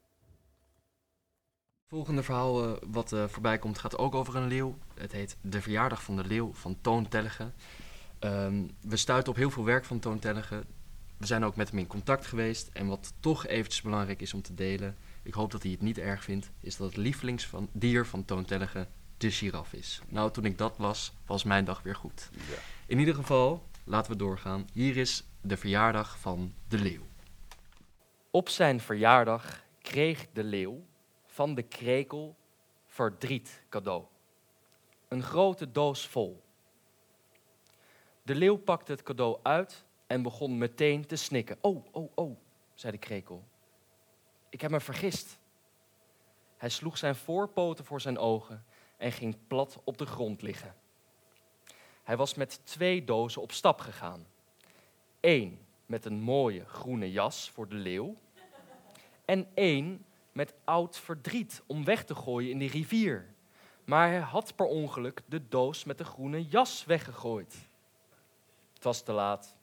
Volgende 1.89 2.23
verhaal 2.23 2.65
eh, 2.65 2.83
wat 2.87 3.13
eh, 3.13 3.25
voorbij 3.29 3.59
komt 3.59 3.79
gaat 3.79 3.99
ook 3.99 4.15
over 4.15 4.37
een 4.37 4.47
leeuw. 4.47 4.79
Het 4.95 5.13
heet 5.13 5.37
De 5.41 5.63
Verjaardag 5.63 6.03
van 6.03 6.17
de 6.17 6.25
Leeuw 6.25 6.53
van 6.53 6.79
Toon 6.81 7.09
Tellegen. 7.09 7.55
Ehm, 8.19 8.67
we 8.81 8.97
stuiten 8.97 9.33
op 9.33 9.39
heel 9.39 9.51
veel 9.51 9.65
werk 9.65 9.85
van 9.85 9.99
Toon 9.99 10.19
Tellegen. 10.19 10.65
We 11.17 11.27
zijn 11.27 11.45
ook 11.45 11.57
met 11.57 11.71
hem 11.71 11.79
in 11.79 11.87
contact 11.87 12.27
geweest. 12.27 12.71
En 12.73 12.87
wat 12.87 13.13
toch 13.21 13.47
eventjes 13.47 13.83
belangrijk 13.83 14.21
is 14.21 14.35
om 14.35 14.43
te 14.43 14.55
delen... 14.55 14.97
ik 15.23 15.35
hoop 15.35 15.51
dat 15.51 15.63
hij 15.63 15.71
het 15.71 15.81
niet 15.81 15.99
erg 15.99 16.25
vindt... 16.25 16.51
is 16.61 16.77
dat 16.77 16.87
het 16.87 16.97
lievelingsdier 16.97 18.07
van 18.07 18.25
Toon 18.25 18.45
Tellegen 18.45 18.89
de 19.17 19.31
giraf 19.31 19.73
is. 19.73 20.01
Nou, 20.09 20.31
toen 20.31 20.45
ik 20.45 20.59
dat 20.59 20.79
las, 20.79 21.13
was 21.27 21.45
mijn 21.45 21.65
dag 21.65 21.83
weer 21.83 21.97
goed. 21.97 22.31
Ja. 22.33 22.59
In 22.87 22.99
ieder 22.99 23.15
geval, 23.15 23.69
laten 23.85 24.13
we 24.13 24.19
doorgaan. 24.19 24.67
Hier 24.73 24.97
is 24.97 25.25
de 25.41 25.57
verjaardag 25.57 26.19
van 26.19 26.55
de 26.69 26.79
leeuw. 26.79 27.07
Op 28.31 28.49
zijn 28.49 28.81
verjaardag 28.81 29.63
kreeg 29.83 30.27
de 30.33 30.45
leeuw 30.45 30.88
van 31.39 31.55
de 31.55 31.63
krekel 31.63 32.37
verdriet 32.87 33.63
cadeau. 33.69 34.05
Een 35.09 35.23
grote 35.23 35.73
doos 35.73 36.07
vol. 36.07 36.43
De 38.23 38.35
leeuw 38.35 38.57
pakte 38.57 38.93
het 38.93 39.03
cadeau 39.03 39.39
uit 39.43 39.85
en 40.07 40.23
begon 40.23 40.59
meteen 40.59 41.07
te 41.07 41.17
snikken. 41.17 41.59
Oh, 41.61 41.87
oh, 41.91 42.11
oh, 42.15 42.37
zei 42.75 42.93
de 42.93 42.99
krekel. 42.99 43.45
Ik 44.49 44.61
heb 44.61 44.71
me 44.71 44.81
vergist. 44.81 45.39
Hij 46.57 46.69
sloeg 46.69 46.99
zijn 46.99 47.15
voorpoten 47.15 47.85
voor 47.85 48.01
zijn 48.01 48.19
ogen 48.19 48.65
en 48.97 49.13
ging 49.13 49.37
plat 49.47 49.81
op 49.85 49.99
de 49.99 50.07
grond 50.07 50.43
liggen. 50.43 50.75
Hij 52.03 52.17
was 52.17 52.35
met 52.35 52.61
twee 52.65 53.05
dozen 53.05 53.43
op 53.43 53.53
stap 53.53 53.81
gegaan. 53.81 54.27
Eén 55.21 55.67
met 55.87 56.05
een 56.05 56.21
mooie 56.21 56.65
groene 56.65 57.11
jas 57.11 57.51
voor 57.51 57.69
de 57.69 57.75
leeuw. 57.75 58.17
En 59.25 59.49
één 59.55 60.07
met 60.39 60.55
oud 60.65 60.99
verdriet 60.99 61.63
om 61.67 61.85
weg 61.85 62.05
te 62.05 62.15
gooien 62.15 62.51
in 62.51 62.59
de 62.59 62.67
rivier. 62.67 63.35
Maar 63.85 64.09
hij 64.09 64.19
had 64.19 64.57
per 64.57 64.67
ongeluk 64.67 65.23
de 65.27 65.49
doos 65.49 65.85
met 65.85 65.99
de 65.99 66.05
groene 66.05 66.45
jas 66.45 66.85
weggegooid. 66.85 67.69
Het 68.75 68.85
was 68.85 69.03
te 69.03 69.13
laat. 69.13 69.57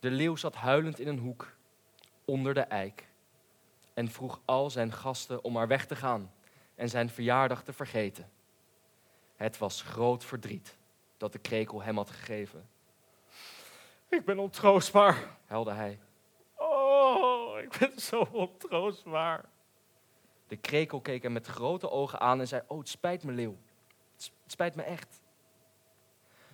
De 0.00 0.10
leeuw 0.10 0.36
zat 0.36 0.54
huilend 0.54 0.98
in 0.98 1.08
een 1.08 1.18
hoek, 1.18 1.56
onder 2.24 2.54
de 2.54 2.60
eik, 2.60 3.08
en 3.94 4.10
vroeg 4.10 4.40
al 4.44 4.70
zijn 4.70 4.92
gasten 4.92 5.44
om 5.44 5.52
maar 5.52 5.68
weg 5.68 5.86
te 5.86 5.96
gaan 5.96 6.32
en 6.74 6.88
zijn 6.88 7.10
verjaardag 7.10 7.62
te 7.62 7.72
vergeten. 7.72 8.30
Het 9.34 9.58
was 9.58 9.82
groot 9.82 10.24
verdriet 10.24 10.76
dat 11.16 11.32
de 11.32 11.38
krekel 11.38 11.82
hem 11.82 11.96
had 11.96 12.10
gegeven. 12.10 12.68
Ik 14.08 14.24
ben 14.24 14.38
ontroostbaar, 14.38 15.36
huilde 15.46 15.72
hij. 15.72 15.98
Oh, 16.54 17.58
ik 17.58 17.76
ben 17.78 18.00
zo 18.00 18.28
ontroostbaar. 18.32 19.54
De 20.46 20.56
krekel 20.56 21.00
keek 21.00 21.22
hem 21.22 21.32
met 21.32 21.46
grote 21.46 21.90
ogen 21.90 22.20
aan 22.20 22.40
en 22.40 22.48
zei: 22.48 22.62
Oh, 22.66 22.78
het 22.78 22.88
spijt 22.88 23.22
me, 23.22 23.32
leeuw. 23.32 23.56
Het 24.14 24.32
spijt 24.46 24.74
me 24.74 24.82
echt. 24.82 25.22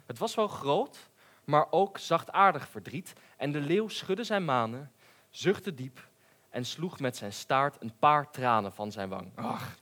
Het 0.07 0.19
was 0.19 0.35
wel 0.35 0.49
groot, 0.49 1.11
maar 1.45 1.67
ook 1.71 1.99
zachtaardig 1.99 2.69
verdriet. 2.69 3.13
En 3.37 3.53
de 3.53 3.61
leeuw 3.61 3.89
schudde 3.89 4.25
zijn 4.25 4.45
manen, 4.45 4.93
zuchtte 5.31 5.75
diep 5.75 6.09
en 6.51 6.65
sloeg 6.65 7.01
met 7.01 7.17
zijn 7.17 7.33
staart 7.33 7.83
een 7.83 7.99
paar 7.99 8.31
tranen 8.31 8.73
van 8.73 8.93
zijn 8.93 9.09
wang. 9.09 9.33
Ach, 9.35 9.77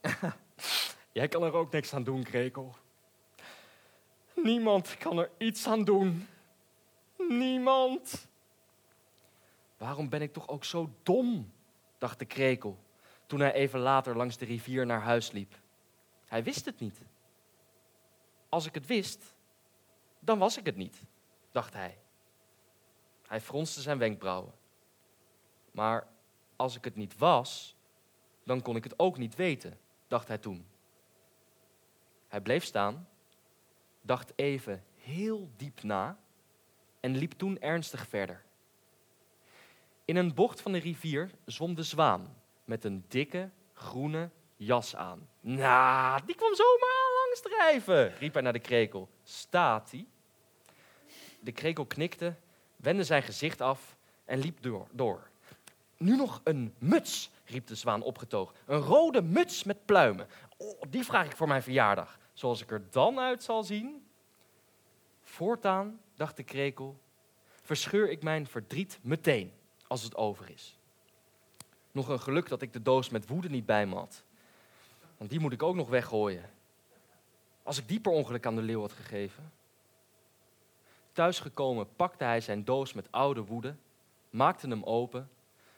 jij 1.12 1.28
kan 1.28 1.42
er 1.42 1.52
ook 1.52 1.72
niks 1.72 1.94
aan 1.94 2.04
doen, 2.04 2.22
krekel. 2.22 2.76
Niemand 4.34 4.96
kan 4.98 5.18
er 5.18 5.30
iets 5.38 5.66
aan 5.66 5.84
doen. 5.84 6.28
Niemand. 7.28 8.28
Waarom 9.76 10.08
ben 10.08 10.22
ik 10.22 10.32
toch 10.32 10.48
ook 10.48 10.64
zo 10.64 10.90
dom? 11.02 11.52
dacht 11.98 12.18
de 12.18 12.24
krekel 12.24 12.78
toen 13.32 13.40
hij 13.40 13.52
even 13.52 13.80
later 13.80 14.16
langs 14.16 14.36
de 14.36 14.44
rivier 14.44 14.86
naar 14.86 15.00
huis 15.00 15.30
liep. 15.30 15.54
Hij 16.26 16.42
wist 16.42 16.64
het 16.64 16.80
niet. 16.80 16.98
Als 18.48 18.66
ik 18.66 18.74
het 18.74 18.86
wist, 18.86 19.34
dan 20.18 20.38
was 20.38 20.58
ik 20.58 20.66
het 20.66 20.76
niet, 20.76 21.02
dacht 21.52 21.72
hij. 21.72 21.98
Hij 23.26 23.40
fronste 23.40 23.80
zijn 23.80 23.98
wenkbrauwen. 23.98 24.52
Maar 25.70 26.06
als 26.56 26.76
ik 26.76 26.84
het 26.84 26.96
niet 26.96 27.18
was, 27.18 27.76
dan 28.44 28.62
kon 28.62 28.76
ik 28.76 28.84
het 28.84 28.98
ook 28.98 29.18
niet 29.18 29.34
weten, 29.34 29.78
dacht 30.08 30.28
hij 30.28 30.38
toen. 30.38 30.66
Hij 32.28 32.40
bleef 32.40 32.64
staan, 32.64 33.08
dacht 34.00 34.32
even 34.36 34.84
heel 34.96 35.50
diep 35.56 35.82
na 35.82 36.18
en 37.00 37.16
liep 37.16 37.32
toen 37.32 37.60
ernstig 37.60 38.08
verder. 38.08 38.44
In 40.04 40.16
een 40.16 40.34
bocht 40.34 40.60
van 40.60 40.72
de 40.72 40.78
rivier 40.78 41.30
zwom 41.44 41.74
de 41.74 41.82
zwaan 41.82 42.41
met 42.64 42.84
een 42.84 43.04
dikke 43.08 43.50
groene 43.72 44.30
jas 44.56 44.96
aan. 44.96 45.28
Nou, 45.40 46.20
die 46.26 46.34
kwam 46.34 46.54
zomaar 46.54 47.10
langs 47.24 47.40
drijven, 47.40 48.16
riep 48.18 48.32
hij 48.32 48.42
naar 48.42 48.52
de 48.52 48.58
krekel. 48.58 49.08
Staat 49.22 49.90
hij? 49.90 50.06
De 51.40 51.52
krekel 51.52 51.86
knikte, 51.86 52.34
wendde 52.76 53.04
zijn 53.04 53.22
gezicht 53.22 53.60
af 53.60 53.96
en 54.24 54.38
liep 54.38 54.62
door. 54.62 54.86
door. 54.90 55.30
Nu 55.96 56.16
nog 56.16 56.40
een 56.44 56.74
muts, 56.78 57.30
riep 57.44 57.66
de 57.66 57.74
zwaan 57.74 58.02
opgetogen. 58.02 58.56
Een 58.66 58.80
rode 58.80 59.22
muts 59.22 59.64
met 59.64 59.84
pluimen. 59.84 60.28
Oh, 60.56 60.80
die 60.88 61.04
vraag 61.04 61.26
ik 61.26 61.36
voor 61.36 61.48
mijn 61.48 61.62
verjaardag. 61.62 62.18
Zoals 62.32 62.62
ik 62.62 62.70
er 62.70 62.82
dan 62.90 63.18
uit 63.18 63.42
zal 63.42 63.62
zien. 63.62 64.06
Voortaan, 65.22 66.00
dacht 66.14 66.36
de 66.36 66.42
krekel, 66.42 67.00
verscheur 67.62 68.10
ik 68.10 68.22
mijn 68.22 68.46
verdriet 68.46 68.98
meteen 69.02 69.52
als 69.86 70.02
het 70.02 70.16
over 70.16 70.50
is. 70.50 70.78
Nog 71.92 72.08
een 72.08 72.20
geluk 72.20 72.48
dat 72.48 72.62
ik 72.62 72.72
de 72.72 72.82
doos 72.82 73.08
met 73.08 73.26
woede 73.26 73.48
niet 73.48 73.66
bij 73.66 73.86
me 73.86 73.94
had. 73.94 74.22
Want 75.16 75.30
die 75.30 75.40
moet 75.40 75.52
ik 75.52 75.62
ook 75.62 75.74
nog 75.74 75.88
weggooien. 75.88 76.50
Als 77.62 77.78
ik 77.78 77.88
die 77.88 78.00
per 78.00 78.12
ongeluk 78.12 78.46
aan 78.46 78.56
de 78.56 78.62
leeuw 78.62 78.80
had 78.80 78.92
gegeven. 78.92 79.52
Thuisgekomen 81.12 81.96
pakte 81.96 82.24
hij 82.24 82.40
zijn 82.40 82.64
doos 82.64 82.92
met 82.92 83.12
oude 83.12 83.44
woede, 83.44 83.74
maakte 84.30 84.68
hem 84.68 84.82
open, 84.82 85.30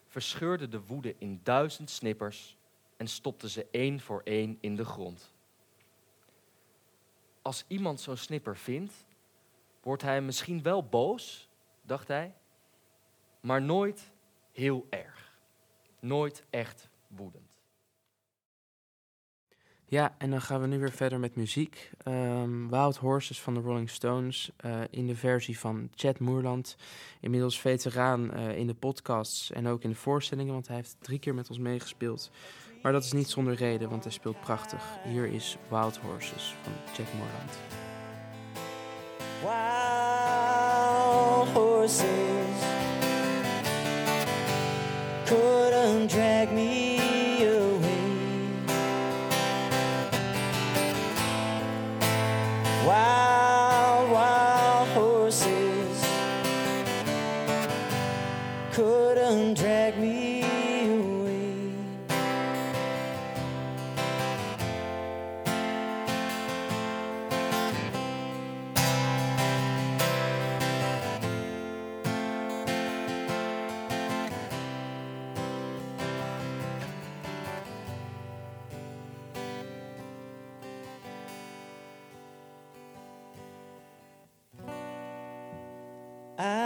verscheurde 0.09 0.69
de 0.69 0.81
woede 0.81 1.15
in 1.19 1.41
duizend 1.43 1.91
snippers 1.91 2.57
en 2.97 3.09
stopte 3.09 3.49
ze 3.49 3.67
één 3.71 4.01
voor 4.01 4.21
één 4.25 4.59
in 4.61 4.77
de 4.77 4.85
grond. 4.85 5.33
Als 7.43 7.65
iemand 7.69 8.01
zo'n 8.01 8.17
snipper 8.17 8.57
vindt, 8.57 9.05
wordt 9.83 10.03
hij 10.03 10.21
misschien 10.21 10.63
wel 10.63 10.85
boos, 10.85 11.49
dacht 11.83 12.09
hij, 12.09 12.35
maar 13.41 13.63
nooit 13.63 14.11
heel 14.53 14.87
erg. 14.91 15.14
Nooit 16.05 16.45
echt 16.51 16.89
woedend. 17.07 17.63
Ja, 19.85 20.15
en 20.19 20.31
dan 20.31 20.41
gaan 20.41 20.61
we 20.61 20.67
nu 20.67 20.79
weer 20.79 20.93
verder 20.93 21.21
met 21.21 21.37
muziek. 21.37 21.91
Ehm, 22.03 22.69
Wild 22.69 22.97
Horses 22.97 23.41
van 23.41 23.55
de 23.55 23.61
Rolling 23.61 23.91
Stones 23.91 24.51
eh, 24.57 24.81
in 24.91 25.07
de 25.07 25.17
versie 25.17 25.59
van 25.59 25.89
Chad 25.95 26.19
Moerland. 26.19 26.77
Inmiddels 27.21 27.61
veteraan 27.61 28.33
eh, 28.33 28.59
in 28.59 28.67
de 28.67 28.75
podcasts 28.75 29.53
en 29.53 29.67
ook 29.67 29.83
in 29.83 29.91
de 29.91 29.97
voorstellingen, 29.97 30.53
want 30.53 30.67
hij 30.67 30.77
heeft 30.77 30.97
drie 31.01 31.19
keer 31.19 31.35
met 31.35 31.49
ons 31.49 31.59
meegespeeld. 31.59 32.31
Maar 32.83 32.93
dat 32.93 33.05
is 33.05 33.13
niet 33.13 33.29
zonder 33.29 33.55
reden, 33.55 33.91
want 33.91 34.03
hij 34.03 34.13
speelt 34.13 34.41
prachtig. 34.41 34.99
Hier 35.05 35.27
is 35.27 35.57
Wild 35.69 35.97
Horses 35.97 36.55
van 36.63 36.73
Chad 36.95 37.15
Moerland. 37.15 37.59
Wild 39.43 41.49
horses 41.49 42.75
couldn't 45.25 45.74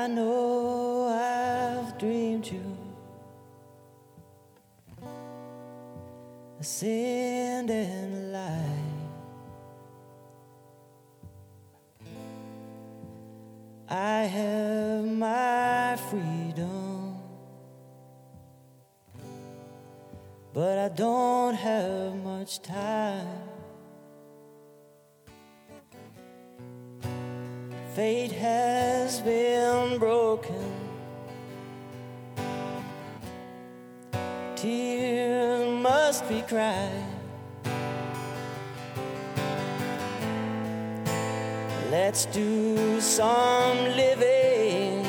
know 0.09 1.09
I've 1.09 1.99
dreamed 1.99 2.47
you. 2.47 2.77
Sand 6.61 7.71
and 7.71 8.33
light. 8.33 8.89
I 13.89 14.25
have 14.25 15.05
my 15.05 15.97
freedom, 16.11 17.17
but 20.53 20.79
I 20.79 20.89
don't 20.89 21.55
have 21.55 22.15
much 22.17 22.61
time. 22.61 23.48
Cried. 36.49 37.05
Let's 41.91 42.25
do 42.25 43.01
some 43.03 43.77
living 43.95 45.05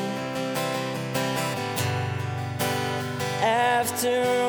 after 3.40 4.39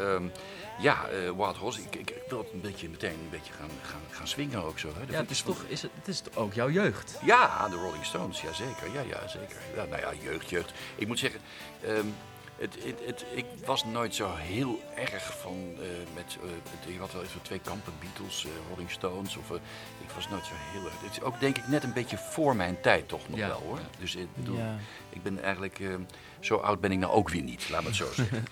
Ehm, 0.00 0.24
ja, 0.80 1.08
eh, 1.08 1.30
Wild 1.36 1.56
Horses, 1.56 1.84
ik, 1.84 1.96
ik, 1.96 2.10
ik 2.10 2.22
wil 2.28 2.38
het 2.38 2.52
een 2.52 2.60
beetje 2.60 2.88
meteen 2.88 3.10
een 3.10 3.30
beetje 3.30 3.52
gaan, 3.52 3.70
gaan, 3.82 4.00
gaan 4.10 4.28
swingen 4.28 4.64
ook 4.64 4.78
zo. 4.78 4.88
Hè. 4.88 5.12
Ja, 5.12 5.20
het 5.20 5.30
is 5.30 5.42
toch 5.42 5.62
is 5.68 5.82
het, 5.82 5.90
het 5.94 6.08
is 6.08 6.22
ook 6.34 6.54
jouw 6.54 6.70
jeugd. 6.70 7.18
Ja, 7.24 7.68
de 7.68 7.76
Rolling 7.76 8.04
Stones, 8.04 8.40
ja 8.40 8.52
zeker. 8.52 8.92
Ja, 8.92 9.00
ja, 9.00 9.28
zeker. 9.28 9.56
Ja, 9.76 9.84
nou 9.84 10.00
ja, 10.00 10.12
jeugd, 10.22 10.50
jeugd. 10.50 10.72
Ik 10.96 11.06
moet 11.06 11.18
zeggen, 11.18 11.40
ehm, 11.84 12.06
het, 12.60 12.84
het, 12.84 12.98
het, 13.06 13.24
ik 13.34 13.44
was 13.64 13.84
nooit 13.84 14.14
zo 14.14 14.34
heel 14.34 14.80
erg 14.96 15.38
van 15.40 15.56
eh, 15.78 15.86
met, 16.14 16.38
eh, 16.42 16.48
het- 16.70 16.92
je 16.92 16.98
had 16.98 17.12
wel 17.12 17.22
even 17.22 17.42
twee 17.42 17.58
kampen, 17.60 17.92
Beatles, 18.00 18.44
eh, 18.44 18.50
Rolling 18.68 18.90
Stones. 18.90 19.36
Of, 19.36 19.50
ik 20.00 20.10
was 20.14 20.28
nooit 20.28 20.44
zo 20.46 20.52
heel 20.56 20.84
erg. 20.84 21.00
Het 21.00 21.10
is 21.10 21.20
ook 21.22 21.40
denk 21.40 21.56
ik 21.58 21.66
net 21.68 21.82
een 21.84 21.92
beetje 21.92 22.18
voor 22.18 22.56
mijn 22.56 22.80
tijd 22.80 23.08
toch 23.08 23.28
nog 23.28 23.38
Ja, 23.38 23.46
wel 23.48 23.60
hoor. 23.60 23.78
Dus 23.98 24.14
ik 24.14 24.26
bedoel, 24.34 24.56
Ja. 24.56 24.76
ik 25.08 25.22
ben 25.22 25.42
eigenlijk, 25.42 25.78
eh, 25.80 25.94
zo 26.40 26.56
oud 26.56 26.80
ben 26.80 26.92
ik 26.92 26.98
nou 26.98 27.12
ook 27.12 27.28
weer 27.28 27.42
niet, 27.42 27.68
laat 27.70 27.80
me 27.82 27.86
het 27.88 27.96
zo 27.96 28.08
zeggen. 28.22 28.44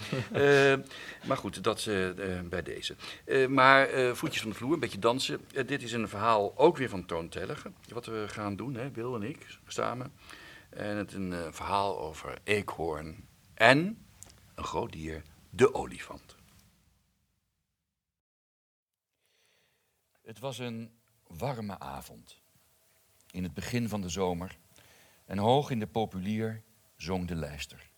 Maar 1.27 1.37
goed, 1.37 1.65
dat 1.65 1.89
bij 2.45 2.63
deze. 2.63 2.97
Eh, 3.25 3.47
maar 3.47 3.87
eh, 3.89 4.13
voetjes 4.13 4.41
van 4.43 4.51
de 4.51 4.57
vloer, 4.57 4.73
een 4.73 4.81
beetje 4.81 4.99
dansen. 4.99 5.41
Dit 5.67 5.83
is 5.83 5.93
een 5.93 6.09
verhaal 6.09 6.53
ook 6.57 6.77
weer 6.77 6.89
van 6.89 7.07
Toon 7.07 7.29
Tellige. 7.29 7.71
Wat 7.93 8.07
we 8.07 8.25
gaan 8.29 8.57
doen, 8.57 8.75
hè, 8.75 8.91
Wil 8.91 9.15
en 9.15 9.23
ik, 9.23 9.47
samen. 9.67 10.13
En 10.71 10.97
het 10.97 11.09
is 11.11 11.17
een 11.17 11.33
eh, 11.33 11.39
verhaal 11.51 12.01
over 12.01 12.39
eekhoorn 12.45 13.27
en 13.59 14.07
een 14.55 14.65
groot 14.65 14.93
dier, 14.93 15.23
de 15.51 15.75
olifant. 15.75 16.37
Het 20.23 20.39
was 20.39 20.59
een 20.59 20.99
warme 21.27 21.79
avond. 21.79 22.41
In 23.31 23.43
het 23.43 23.55
begin 23.55 23.89
van 23.89 24.01
de 24.01 24.09
zomer. 24.09 24.59
En 25.25 25.39
hoog 25.39 25.71
in 25.71 25.79
de 25.79 25.87
populier 25.87 26.63
zong 26.97 27.29
de 27.29 27.35
lijster. 27.35 27.91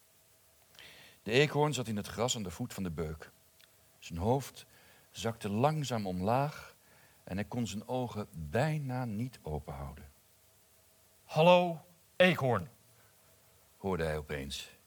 De 1.23 1.31
eekhoorn 1.31 1.75
zat 1.75 1.89
in 1.89 1.97
het 1.97 2.07
gras 2.07 2.37
aan 2.37 2.43
de 2.43 2.51
voet 2.51 2.75
van 2.75 2.83
de 2.83 2.91
beuk. 2.91 3.31
Zijn 3.99 4.19
hoofd 4.19 4.67
zakte 5.11 5.49
langzaam 5.49 6.07
omlaag 6.07 6.77
en 7.25 7.37
hij 7.37 7.45
kon 7.45 7.67
zijn 7.67 7.89
ogen 7.89 8.29
bijna 8.33 9.05
niet 9.05 9.39
openhouden, 9.43 10.13
Hallo, 11.25 11.85
eekhoorn. 12.17 12.71
hoorde 13.77 14.05
hij 14.05 14.19
opeens. 14.19 14.79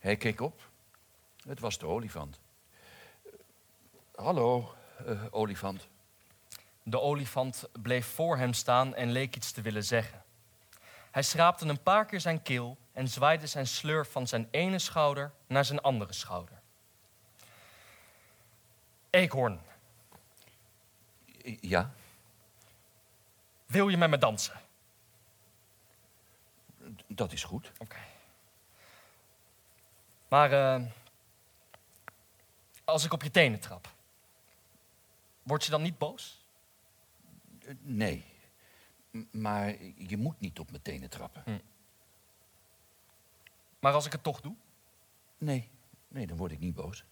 Hij 0.00 0.16
keek 0.16 0.40
op. 0.40 0.60
Het 1.48 1.60
was 1.60 1.78
de 1.78 1.86
olifant. 1.86 2.40
Hallo, 4.14 4.74
eh, 5.06 5.24
olifant. 5.30 5.88
De 6.82 7.00
olifant 7.00 7.68
bleef 7.82 8.06
voor 8.06 8.36
hem 8.36 8.52
staan 8.52 8.94
en 8.94 9.10
leek 9.10 9.36
iets 9.36 9.52
te 9.52 9.62
willen 9.62 9.84
zeggen. 9.84 10.22
Hij 11.10 11.22
schraapte 11.22 11.66
een 11.66 11.82
paar 11.82 12.06
keer 12.06 12.20
zijn 12.20 12.42
keel 12.42 12.76
en 12.92 13.08
zwaaide 13.08 13.46
zijn 13.46 13.66
sleur 13.66 14.06
van 14.06 14.26
zijn 14.26 14.48
ene 14.50 14.78
schouder 14.78 15.32
naar 15.46 15.64
zijn 15.64 15.80
andere 15.80 16.12
schouder. 16.12 16.60
Eekhoorn, 19.10 19.60
Ja, 21.60 21.90
wil 23.66 23.88
je 23.88 23.96
met 23.96 24.10
me 24.10 24.18
dansen? 24.18 24.60
dat 27.06 27.32
is 27.32 27.44
goed. 27.44 27.72
Oké. 27.78 27.96
Maar 30.30 30.52
eh, 30.52 30.86
als 32.84 33.04
ik 33.04 33.12
op 33.12 33.22
je 33.22 33.30
tenen 33.30 33.60
trap, 33.60 33.88
word 35.42 35.64
je 35.64 35.70
dan 35.70 35.82
niet 35.82 35.98
boos? 35.98 36.44
Eh, 37.66 37.74
Nee, 37.80 38.24
maar 39.30 39.82
je 39.96 40.16
moet 40.16 40.40
niet 40.40 40.58
op 40.58 40.70
mijn 40.70 40.82
tenen 40.82 41.10
trappen. 41.10 41.62
Maar 43.78 43.92
als 43.92 44.06
ik 44.06 44.12
het 44.12 44.22
toch 44.22 44.40
doe? 44.40 44.54
Nee, 45.38 45.68
nee, 46.08 46.26
dan 46.26 46.36
word 46.36 46.52
ik 46.52 46.58
niet 46.58 46.74
boos. 46.74 47.04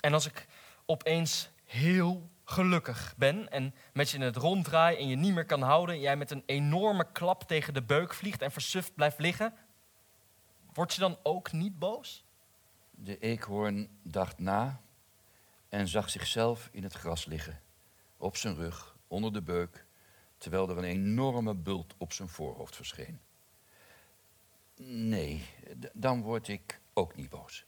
En 0.00 0.12
als 0.12 0.26
ik 0.26 0.46
opeens 0.86 1.50
heel 1.64 2.28
gelukkig 2.44 3.14
ben 3.16 3.50
en 3.50 3.74
met 3.92 4.10
je 4.10 4.16
in 4.16 4.22
het 4.22 4.36
rond 4.36 4.64
draai 4.64 4.96
en 4.96 5.08
je 5.08 5.16
niet 5.16 5.34
meer 5.34 5.46
kan 5.46 5.62
houden 5.62 5.94
en 5.94 6.00
jij 6.00 6.16
met 6.16 6.30
een 6.30 6.42
enorme 6.46 7.12
klap 7.12 7.42
tegen 7.42 7.74
de 7.74 7.82
beuk 7.82 8.14
vliegt 8.14 8.42
en 8.42 8.52
versuft 8.52 8.94
blijft 8.94 9.18
liggen, 9.18 9.54
word 10.78 10.94
je 10.94 11.00
dan 11.00 11.18
ook 11.22 11.52
niet 11.52 11.78
boos? 11.78 12.24
De 12.90 13.18
eekhoorn 13.18 13.98
dacht 14.02 14.38
na 14.38 14.80
en 15.68 15.88
zag 15.88 16.10
zichzelf 16.10 16.68
in 16.72 16.82
het 16.82 16.92
gras 16.92 17.24
liggen. 17.24 17.60
Op 18.16 18.36
zijn 18.36 18.54
rug, 18.54 18.96
onder 19.08 19.32
de 19.32 19.42
beuk, 19.42 19.84
terwijl 20.36 20.68
er 20.68 20.78
een 20.78 20.84
enorme 20.84 21.54
bult 21.54 21.94
op 21.96 22.12
zijn 22.12 22.28
voorhoofd 22.28 22.76
verscheen. 22.76 23.20
Nee, 24.76 25.46
dan 25.92 26.22
word 26.22 26.48
ik 26.48 26.80
ook 26.92 27.16
niet 27.16 27.28
boos. 27.28 27.64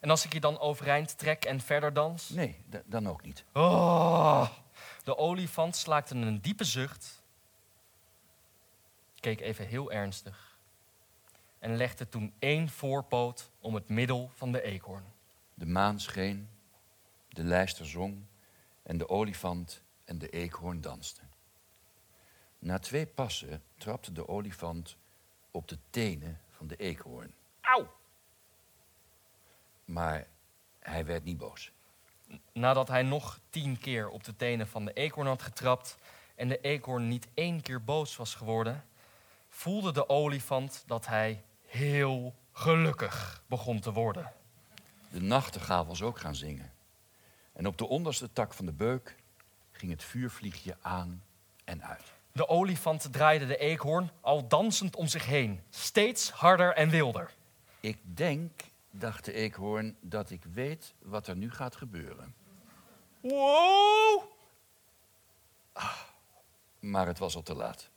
En 0.00 0.10
als 0.10 0.24
ik 0.24 0.32
je 0.32 0.40
dan 0.40 0.58
overeind 0.58 1.18
trek 1.18 1.44
en 1.44 1.60
verder 1.60 1.92
dans? 1.92 2.28
Nee, 2.28 2.64
dan 2.84 3.08
ook 3.08 3.22
niet. 3.22 3.44
Oh, 3.52 4.50
de 5.04 5.16
olifant 5.16 5.76
slaakte 5.76 6.14
een 6.14 6.40
diepe 6.40 6.64
zucht, 6.64 7.22
keek 9.20 9.40
even 9.40 9.66
heel 9.66 9.92
ernstig 9.92 10.45
en 11.66 11.76
legde 11.76 12.08
toen 12.08 12.34
één 12.38 12.68
voorpoot 12.68 13.50
om 13.60 13.74
het 13.74 13.88
middel 13.88 14.30
van 14.34 14.52
de 14.52 14.62
eekhoorn. 14.62 15.04
De 15.54 15.66
maan 15.66 16.00
scheen, 16.00 16.48
de 17.28 17.44
lijster 17.44 17.86
zong 17.86 18.22
en 18.82 18.98
de 18.98 19.08
olifant 19.08 19.82
en 20.04 20.18
de 20.18 20.28
eekhoorn 20.28 20.80
dansten. 20.80 21.30
Na 22.58 22.78
twee 22.78 23.06
passen 23.06 23.62
trapte 23.76 24.12
de 24.12 24.28
olifant 24.28 24.96
op 25.50 25.68
de 25.68 25.78
tenen 25.90 26.40
van 26.50 26.66
de 26.66 26.76
eekhoorn. 26.76 27.34
Auw! 27.60 27.92
Maar 29.84 30.26
hij 30.78 31.04
werd 31.04 31.24
niet 31.24 31.38
boos. 31.38 31.72
Nadat 32.52 32.88
hij 32.88 33.02
nog 33.02 33.40
tien 33.50 33.78
keer 33.78 34.08
op 34.08 34.24
de 34.24 34.36
tenen 34.36 34.68
van 34.68 34.84
de 34.84 34.92
eekhoorn 34.92 35.28
had 35.28 35.42
getrapt 35.42 35.98
en 36.34 36.48
de 36.48 36.60
eekhoorn 36.60 37.08
niet 37.08 37.28
één 37.34 37.60
keer 37.60 37.84
boos 37.84 38.16
was 38.16 38.34
geworden, 38.34 38.84
voelde 39.48 39.92
de 39.92 40.08
olifant 40.08 40.84
dat 40.86 41.06
hij 41.06 41.44
heel 41.66 42.34
gelukkig 42.52 43.42
begon 43.46 43.80
te 43.80 43.92
worden. 43.92 44.32
De 45.10 45.20
nachtegaal 45.20 45.86
was 45.86 46.02
ook 46.02 46.18
gaan 46.18 46.34
zingen. 46.34 46.72
En 47.52 47.66
op 47.66 47.78
de 47.78 47.86
onderste 47.86 48.32
tak 48.32 48.54
van 48.54 48.66
de 48.66 48.72
beuk 48.72 49.16
ging 49.72 49.92
het 49.92 50.04
vuurvliegje 50.04 50.76
aan 50.80 51.22
en 51.64 51.84
uit. 51.84 52.12
De 52.32 52.48
olifant 52.48 53.12
draaide 53.12 53.46
de 53.46 53.56
eekhoorn 53.56 54.10
al 54.20 54.48
dansend 54.48 54.96
om 54.96 55.06
zich 55.06 55.26
heen, 55.26 55.60
steeds 55.70 56.30
harder 56.30 56.74
en 56.74 56.88
wilder. 56.88 57.34
Ik 57.80 57.98
denk, 58.02 58.62
dacht 58.90 59.24
de 59.24 59.32
eekhoorn, 59.32 59.96
dat 60.00 60.30
ik 60.30 60.44
weet 60.44 60.94
wat 60.98 61.26
er 61.26 61.36
nu 61.36 61.50
gaat 61.50 61.76
gebeuren. 61.76 62.34
Wow! 63.20 64.22
Maar 66.78 67.06
het 67.06 67.18
was 67.18 67.36
al 67.36 67.42
te 67.42 67.54
laat. 67.54 67.88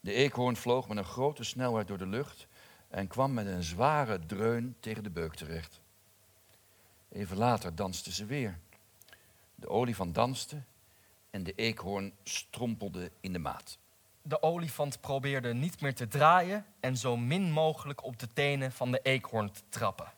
De 0.00 0.12
eekhoorn 0.12 0.56
vloog 0.56 0.88
met 0.88 0.96
een 0.96 1.04
grote 1.04 1.44
snelheid 1.44 1.88
door 1.88 1.98
de 1.98 2.06
lucht 2.06 2.46
en 2.88 3.06
kwam 3.06 3.34
met 3.34 3.46
een 3.46 3.62
zware 3.62 4.26
dreun 4.26 4.76
tegen 4.80 5.02
de 5.02 5.10
beuk 5.10 5.34
terecht. 5.34 5.80
Even 7.08 7.36
later 7.36 7.74
dansten 7.74 8.12
ze 8.12 8.26
weer. 8.26 8.58
De 9.54 9.68
olifant 9.68 10.14
danste 10.14 10.62
en 11.30 11.42
de 11.42 11.52
eekhoorn 11.52 12.12
strompelde 12.24 13.10
in 13.20 13.32
de 13.32 13.38
maat. 13.38 13.78
De 14.22 14.42
olifant 14.42 15.00
probeerde 15.00 15.54
niet 15.54 15.80
meer 15.80 15.94
te 15.94 16.08
draaien 16.08 16.66
en 16.80 16.96
zo 16.96 17.16
min 17.16 17.52
mogelijk 17.52 18.04
op 18.04 18.18
de 18.18 18.28
tenen 18.32 18.72
van 18.72 18.90
de 18.90 19.00
eekhoorn 19.02 19.52
te 19.52 19.62
trappen. 19.68 20.12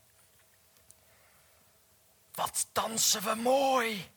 Wat 2.35 2.68
dansen 2.72 3.22
we 3.22 3.35
mooi! 3.35 4.11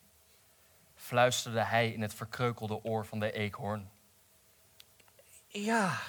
fluisterde 0.96 1.64
hij 1.64 1.92
in 1.92 2.02
het 2.02 2.14
verkreukelde 2.14 2.84
oor 2.84 3.06
van 3.06 3.20
de 3.20 3.32
eekhoorn. 3.32 3.90
Ja, 5.48 6.00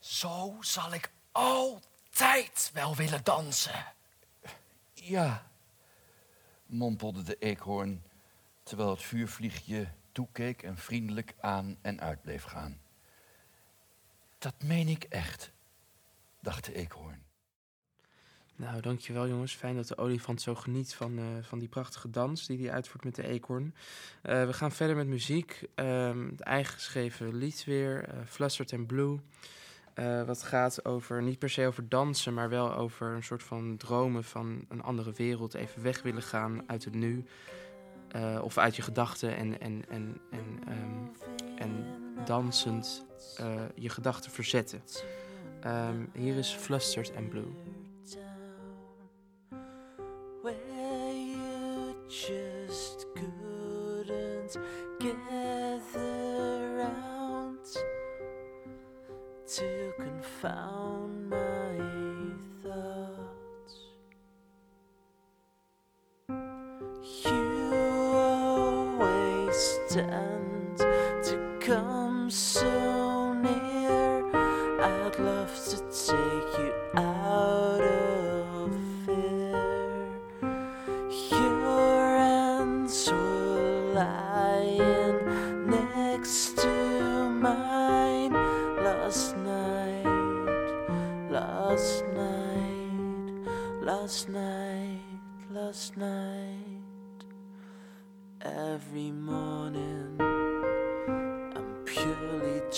Zo 0.00 0.56
zal 0.60 0.92
ik 0.92 1.10
altijd 1.32 2.70
wel 2.74 2.96
willen 2.96 3.24
dansen. 3.24 3.84
ja, 4.94 5.50
mompelde 6.66 7.22
de 7.22 7.36
eekhoorn 7.38 8.02
terwijl 8.62 8.90
het 8.90 9.02
vuurvliegje 9.02 9.88
toekeek 10.12 10.62
en 10.62 10.76
vriendelijk 10.76 11.34
aan 11.40 11.78
en 11.82 12.00
uit 12.00 12.22
bleef 12.22 12.42
gaan. 12.42 12.80
Dat 14.38 14.62
meen 14.62 14.88
ik 14.88 15.04
echt, 15.04 15.52
dacht 16.40 16.64
de 16.64 16.74
eekhoorn. 16.74 17.22
Nou, 18.60 18.80
dankjewel 18.80 19.28
jongens. 19.28 19.54
Fijn 19.54 19.76
dat 19.76 19.88
de 19.88 19.96
olifant 19.96 20.42
zo 20.42 20.54
geniet 20.54 20.94
van, 20.94 21.18
eh, 21.18 21.24
van 21.40 21.58
die 21.58 21.68
prachtige 21.68 22.10
dans 22.10 22.46
die 22.46 22.58
hij 22.58 22.70
uitvoert 22.72 23.04
met 23.04 23.14
de 23.14 23.26
eekhoorn. 23.26 23.74
Eh, 24.22 24.46
we 24.46 24.52
gaan 24.52 24.72
verder 24.72 24.96
met 24.96 25.06
muziek. 25.06 25.68
Ehm, 25.74 26.28
het 26.30 26.40
eigen 26.40 26.74
geschreven 26.74 27.34
lied 27.36 27.64
weer, 27.64 28.04
eh 28.04 28.18
Flustered 28.26 28.72
and 28.72 28.86
Blue. 28.86 29.20
Eh, 30.00 30.22
wat 30.22 30.42
gaat 30.42 30.84
over, 30.84 31.22
niet 31.22 31.38
per 31.38 31.50
se 31.50 31.66
over 31.66 31.88
dansen, 31.88 32.34
maar 32.34 32.48
wel 32.48 32.74
over 32.74 33.06
een 33.06 33.22
soort 33.22 33.42
van 33.42 33.76
dromen 33.76 34.24
van 34.24 34.64
een 34.68 34.82
andere 34.82 35.12
wereld. 35.12 35.54
Even 35.54 35.82
weg 35.82 36.02
willen 36.02 36.22
gaan 36.22 36.62
uit 36.66 36.84
het 36.84 36.94
nu. 36.94 37.24
Eh, 38.08 38.40
of 38.42 38.58
uit 38.58 38.76
je 38.76 38.82
gedachten 38.82 39.36
en, 39.36 39.60
en, 39.60 39.84
en, 39.88 40.20
en, 40.30 40.60
ehm, 40.66 41.58
en 41.58 41.86
dansend 42.24 43.04
eh, 43.36 43.54
je 43.74 43.88
gedachten 43.88 44.30
verzetten. 44.30 44.82
Ehm, 45.60 46.04
hier 46.12 46.36
is 46.36 46.54
Flustered 46.54 47.16
and 47.16 47.28
Blue. 47.28 47.52
where 50.42 51.12
you 51.12 51.94
just 52.08 53.06
couldn't 53.14 54.58
gather 54.98 55.39
to 60.40 60.46
confound 60.46 61.30
my 61.30 61.76
thoughts. 62.62 63.74
You 67.24 67.72
always 68.14 69.78
tend 69.90 70.78
to 70.78 71.56
come 71.60 72.30
so 72.30 73.32
near. 73.34 74.30
I'd 74.80 75.18
love 75.18 75.54
to 75.66 75.76
take 75.90 76.58
you 76.58 76.72
out 76.96 77.69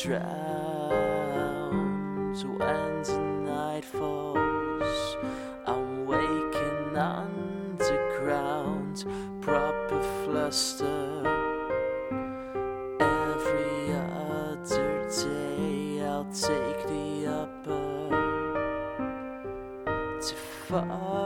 drowned 0.03 1.71
when 2.59 3.03
the 3.05 3.19
night 3.45 3.85
falls. 3.85 5.17
I'm 5.65 6.07
waking 6.07 6.97
underground, 6.97 7.85
proper 9.41 10.03
fluster. 10.25 11.23
Every 12.99 13.93
other 13.95 15.09
day 15.09 16.03
I'll 16.05 16.25
take 16.25 16.87
the 16.89 17.27
upper 17.29 18.09
too 20.21 20.37
far 20.67 21.22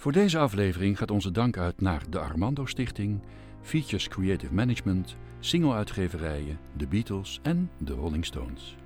Voor 0.00 0.12
deze 0.12 0.38
aflevering 0.38 0.98
gaat 0.98 1.10
onze 1.10 1.30
dank 1.30 1.56
uit 1.56 1.80
naar 1.80 2.02
de 2.10 2.18
Armando 2.18 2.66
Stichting, 2.66 3.20
Features 3.60 4.08
Creative 4.08 4.54
Management, 4.54 5.16
single-uitgeverijen, 5.40 6.58
de 6.76 6.86
Beatles 6.86 7.38
en 7.42 7.70
de 7.78 7.92
Rolling 7.92 8.24
Stones. 8.24 8.76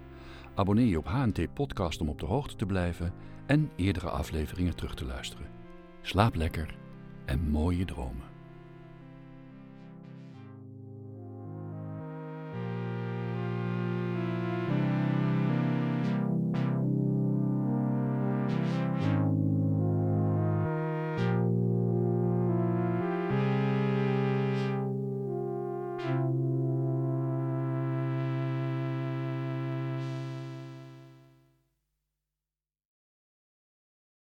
Abonneer 0.54 0.86
je 0.86 0.98
op 0.98 1.06
HNT 1.06 1.54
Podcast 1.54 2.00
om 2.00 2.08
op 2.08 2.18
de 2.18 2.26
hoogte 2.26 2.56
te 2.56 2.66
blijven 2.66 3.12
en 3.46 3.70
eerdere 3.76 4.08
afleveringen 4.08 4.76
terug 4.76 4.94
te 4.94 5.04
luisteren. 5.04 5.46
Slaap 6.02 6.34
lekker 6.34 6.74
en 7.24 7.50
mooie 7.50 7.84
dromen. 7.84 8.33